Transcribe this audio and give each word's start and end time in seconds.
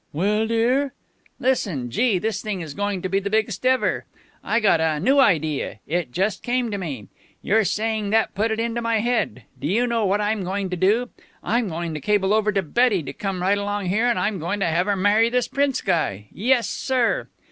_""Well, 0.11 0.47
dear?" 0.47 0.93
"Listen. 1.39 1.91
Gee, 1.91 2.17
this 2.17 2.41
thing 2.41 2.61
is 2.61 2.73
going 2.73 3.03
to 3.03 3.07
be 3.07 3.19
the 3.19 3.29
biggest 3.29 3.63
ever. 3.67 4.05
I 4.43 4.59
gotta 4.59 4.99
new 4.99 5.19
idea. 5.19 5.77
It 5.85 6.11
just 6.11 6.41
came 6.41 6.71
to 6.71 6.79
me. 6.79 7.09
Your 7.43 7.63
saying 7.63 8.09
that 8.09 8.33
put 8.33 8.49
it 8.49 8.59
into 8.59 8.81
my 8.81 8.97
head. 9.01 9.43
Do 9.59 9.67
you 9.67 9.85
know 9.85 10.07
what 10.07 10.19
I'm 10.19 10.43
going 10.43 10.71
to 10.71 10.75
do? 10.75 11.09
I'm 11.43 11.69
going 11.69 11.93
to 11.93 12.01
cable 12.01 12.33
over 12.33 12.51
to 12.51 12.63
Betty 12.63 13.03
to 13.03 13.13
come 13.13 13.43
right 13.43 13.59
along 13.59 13.89
here, 13.89 14.07
and 14.09 14.17
I'm 14.17 14.39
going 14.39 14.59
to 14.61 14.65
have 14.65 14.87
her 14.87 14.95
marry 14.95 15.29
this 15.29 15.47
prince 15.47 15.81
guy. 15.81 16.29
Yes, 16.31 16.67
sir!" 16.67 17.27